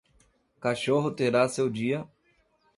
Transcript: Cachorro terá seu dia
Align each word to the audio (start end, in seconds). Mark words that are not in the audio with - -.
Cachorro 0.59 1.11
terá 1.13 1.47
seu 1.47 1.69
dia 1.69 2.09